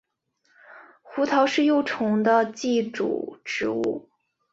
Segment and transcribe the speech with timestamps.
[1.03, 4.09] 胡桃是幼虫的寄主植物。